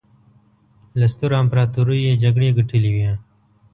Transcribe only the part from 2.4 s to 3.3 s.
ګټلې وې.